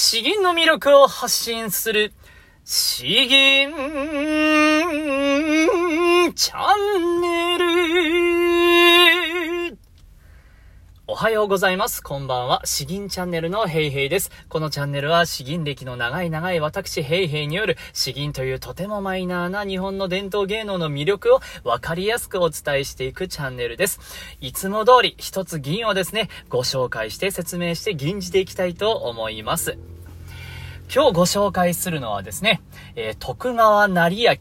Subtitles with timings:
[0.00, 2.12] 詩吟の魅力を発信する、
[2.64, 3.72] 詩吟
[6.36, 8.17] チャンネル。
[11.20, 12.00] はようございます。
[12.00, 12.62] こんばんは。
[12.64, 14.30] 詩吟チャンネルのヘイヘイです。
[14.48, 23.98] このチャンネルは詩吟歴の長い長い私ヘイヘイによる詩吟というとてもマイナーな日本の伝統芸能の魅力をわかりやすくお伝えしていくチャンネルです。
[24.40, 29.76] いつも通り一つ銀をですね、ご紹介して説明して吟じていきたいと思います。
[30.94, 32.62] 今日ご紹介するのはですね、
[32.94, 34.36] えー、徳川成明、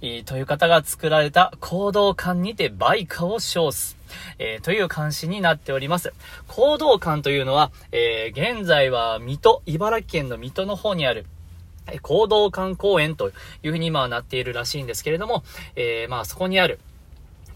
[0.00, 3.96] えー、という方が作られた行動館にて売価を称す。
[4.38, 6.12] えー、という監視になっております。
[6.46, 11.26] 行動館というのは、えー、現在は水戸、茨城県の水戸の方にある、
[12.02, 13.30] 行動館公園と
[13.62, 15.42] いうふうに今はなっているらしいんですけれども、
[15.74, 16.78] え、まあそこにある、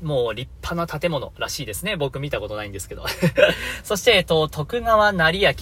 [0.03, 1.97] もう立派な建物らしいですね。
[1.97, 3.05] 僕見たことないんですけど。
[3.85, 5.53] そして、えっと、徳川成明、え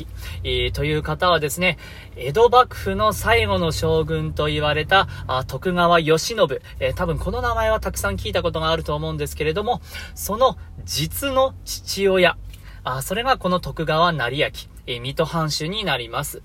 [0.69, 1.79] ー、という方はですね、
[2.17, 9.81] 江戸幕府の最後の将軍と言われたあ徳川慶喜、えー、多分この名前はたくさん聞いたことがあると思うんですけれども、
[10.15, 12.37] その実の父親、
[12.83, 14.45] あそれがこの徳川成明、
[14.87, 16.43] えー、水戸藩主になります。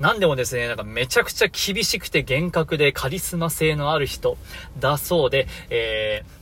[0.00, 4.38] なんでもですね、なんかめちゃくちゃ厳しくて厳格でカリスマ性のある人
[4.78, 6.40] だそうで、えー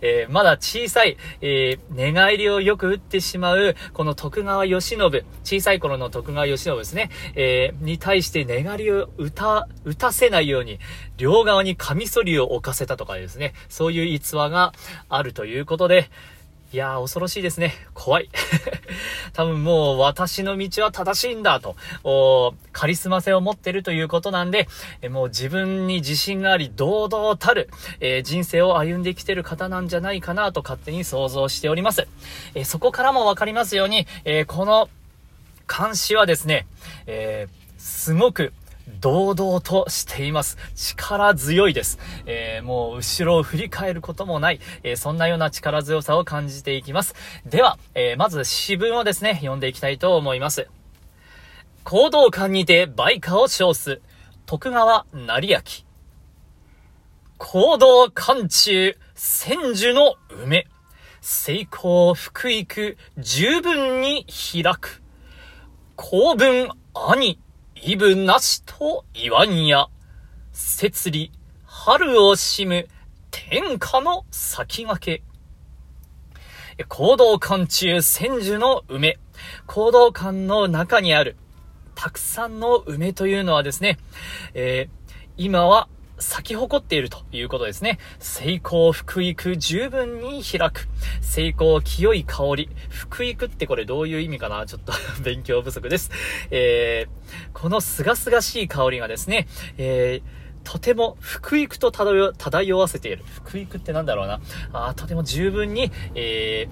[0.02, 10.78] えー、まだ小さい、えー、寝返りをよく打ってしまう、この徳川慶喜、小さい頃の徳川慶喜ですね、えー、に対して寝返りを打た、打たせないように、
[11.16, 14.74] 両側にカミソリを置かせたとかですね、そういう逸話が
[15.08, 16.10] あるということで、
[16.72, 17.74] いやー、恐ろしいですね。
[17.94, 18.30] 怖い。
[19.34, 24.68] 多分もう私の道は正しいんだと、おカリスマ性を持ってるということなんで、
[25.02, 32.06] えもう自分に自信があり、堂々たる、えー、人生を歩んできてる方なんじゃないかなと勝手に想像しております。
[32.54, 34.88] えー、そこからもわかりますように、えー、この
[35.66, 36.68] 監視はですね、
[37.08, 38.52] えすごく
[39.00, 40.56] 堂々としています。
[40.74, 41.98] 力強いです。
[42.26, 47.14] えー、もう後ろを振り返ることもない、えー、そんなような力強さを感じていきます。
[47.46, 50.68] では、えー、まず詩文をですね、読んでいきたいと思います。
[51.84, 54.00] 行動館にて売価を称す、
[54.46, 55.60] 徳川成明。
[57.38, 60.66] 行動館中、千樹の梅。
[61.22, 65.02] 成功福育、十分に開く。
[65.96, 67.38] 公文兄。
[67.82, 69.88] 異分なしと言わんや、
[70.52, 71.32] 摂理、
[71.64, 72.88] 春をしむ、
[73.30, 75.22] 天下の先駆
[76.78, 76.84] け。
[76.88, 79.18] 行動館中千樹の梅。
[79.66, 81.36] 行動館の中にある、
[81.94, 83.98] たくさんの梅というのはですね、
[84.52, 85.88] えー、今は
[86.20, 87.98] 咲き誇っているということですね。
[88.18, 90.88] 成功、福育、十分に開く。
[91.20, 92.68] 成功、清い香り。
[92.88, 94.66] 福育ってこれどういう意味かな？
[94.66, 94.92] ちょっと
[95.24, 96.10] 勉強不足です。
[96.50, 99.48] えー、この清々しい香りがですね、
[99.78, 103.24] えーとても福育と漂漂わせている。
[103.26, 104.40] 福育ってなんだろうな？
[104.74, 106.68] あとても十分に、え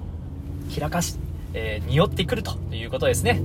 [0.68, 1.16] ー、開かし、
[1.54, 3.40] えー、匂ってくるということですね。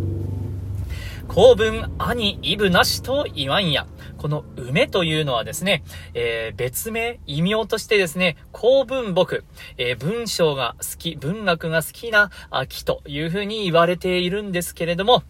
[1.28, 3.88] 公文兄イブなしと言わんや。
[4.24, 9.44] この梅というのはですね、えー、別名、異名としてですね、公文木、
[9.78, 12.32] えー、文章が好き、文学が好きな
[12.70, 15.24] 木というふうに言われているんですけれども、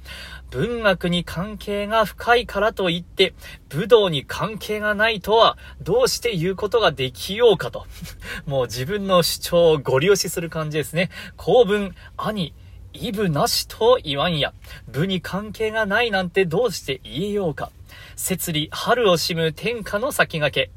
[0.51, 3.33] 文学に関係が深いからといって、
[3.69, 7.87] 武道に関係がないとは、どうして言うことができようかと。
[8.45, 11.09] もう自分の主張をご利用しする感じですね。
[11.35, 12.53] 公文、兄、
[12.93, 14.53] イブなしと言わんや。
[14.87, 17.71] 部に関係がないなんてどうして言えようか。
[18.15, 20.71] 節理、春をしむ天下の先駆け。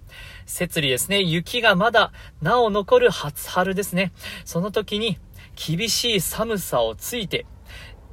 [0.46, 1.22] 節理ですね。
[1.22, 4.12] 雪がまだなお残る初春ですね。
[4.44, 5.18] その時に
[5.54, 7.46] 厳しい寒さをついて、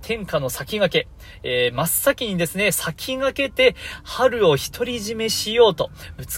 [0.04, 5.90] 天下の先駆け、えー、真っ先にですね、先駆けて春を独り占めしようと、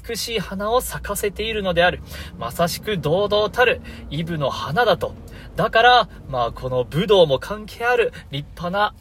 [0.07, 2.01] 美しい花を咲かせているのである。
[2.37, 3.81] まさしく堂々たる、
[4.11, 5.15] イブの花だと。
[5.55, 8.93] だから、まあ、この武道も関係ある立派な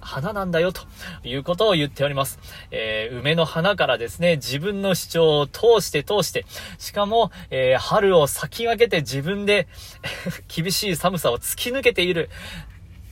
[0.00, 0.82] 花なんだよ、と
[1.22, 2.38] いうことを言っております。
[2.70, 6.46] えー、梅の花からですね、自分の主張を通して通して、
[6.78, 9.68] しかも、えー、春を先駆けて自分で
[10.48, 12.30] 厳しい寒さを突き抜けている、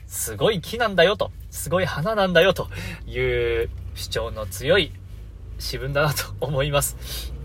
[0.06, 2.68] すごい木なんだよと、すごい花なんだよと
[3.06, 4.92] いう主張の強い
[5.58, 7.35] 詩文だなと思います。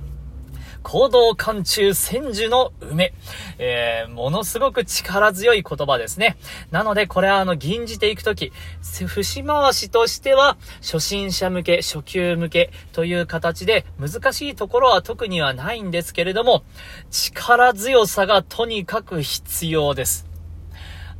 [0.83, 3.13] 行動間中千樹の梅。
[3.57, 6.37] えー、ものすごく力強い言葉ですね。
[6.71, 8.51] なので、これはあの、吟じていくとき、
[8.81, 16.63] 節回しとしては、初心者向け、初級向けという形で、難しいところは特にはないんですけれども、
[17.09, 20.27] 力強さがとにかく必要です。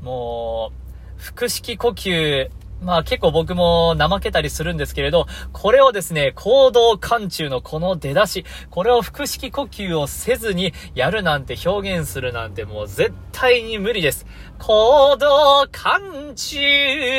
[0.02, 0.82] もう、
[1.22, 2.50] 腹式呼吸
[2.82, 14.26] まあ結構僕も怠けたりするんですけれど、これをですね、行動貫中のこの出だし、これを腹式呼吸をせずにやるなんて表現するなんてもう絶対に無理です。
[14.58, 16.58] 行動貫中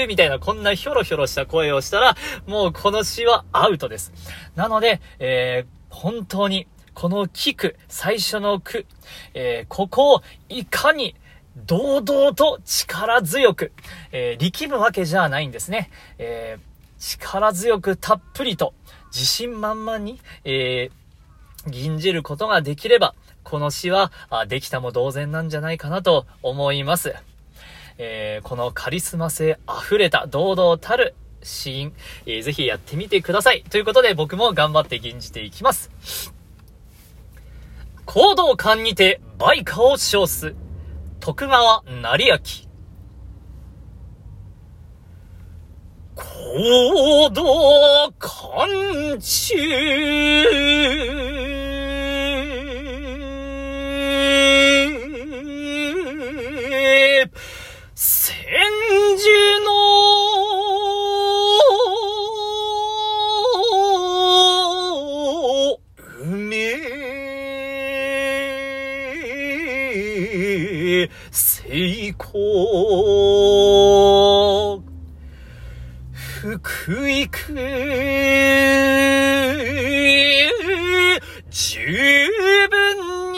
[0.08, 2.16] みたいなこんなひょろひょろした声をしたら、
[2.46, 4.12] もうこの詩はアウトです。
[4.56, 8.86] なので、えー、本当にこの聞く最初の句、
[9.34, 11.14] えー、ここをいかに
[11.56, 13.72] 堂々と力強く、
[14.10, 15.90] えー、力むわけじゃないんですね。
[16.18, 16.62] えー、
[16.98, 18.74] 力強くたっぷりと、
[19.12, 27.14] 自信満々に、えー、吟じることができれば、この詩は、あできたも同然なんじゃないかなと思います。
[27.98, 31.92] えー、このカリスマ性溢れた堂々たるシーン、
[32.26, 33.62] えー、ぜひやってみてください。
[33.68, 35.90] ということで僕も頑張って吟じていきます。
[38.06, 40.54] 行動感にて売価を称す。
[41.22, 42.36] 徳川成明。
[46.16, 49.54] 行動勘中
[77.02, 77.28] 福育
[81.50, 81.80] 十
[82.70, 83.32] 分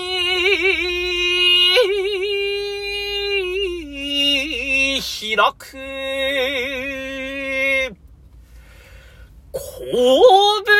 [3.94, 5.78] に開く。
[9.52, 9.62] 神
[10.66, 10.73] 戸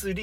[0.00, 0.14] 春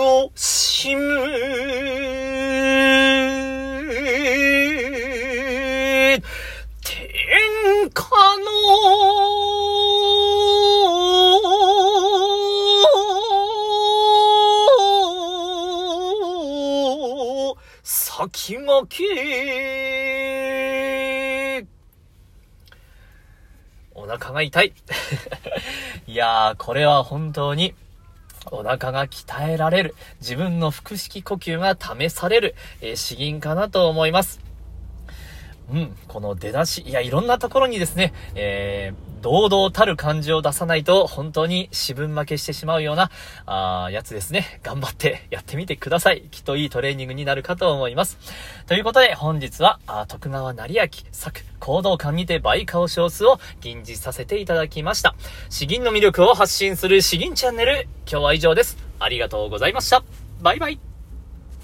[0.00, 1.02] をしむ。
[6.82, 8.04] 天下
[8.36, 8.46] の。
[17.82, 20.15] 先駆け。
[24.06, 24.72] お腹が痛い。
[26.06, 27.74] いやー、これは本当に、
[28.52, 34.45] お腹が鍛えられる、自分の腹式呼吸が試される、えー、詩吟かなと思います。
[35.72, 43.10] うん、この出だし、いや、いろんなところにですね、えー、堂々たる感じを出さないと、本当に四分負けしてしまうような、
[43.46, 44.60] あやつですね。
[44.62, 46.22] 頑張ってやってみてください。
[46.30, 48.18] きっといいトレーニングになるかと思います。
[48.66, 55.16] ということで、本日は、あ徳川成明作、行動感にて倍顔少数を吟じさせていただきました。
[55.50, 58.78] 詩吟の魅力を発信する詩吟チャンネル、今日は以上です。
[59.00, 60.04] ありがとうございました。
[60.40, 60.95] バイバイ。